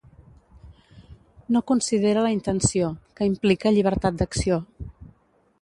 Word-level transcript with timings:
No 1.57 1.61
considera 1.73 2.25
la 2.29 2.33
intenció, 2.37 2.89
que 3.21 3.31
implica 3.33 3.77
llibertat 3.77 4.21
d'acció. 4.23 4.63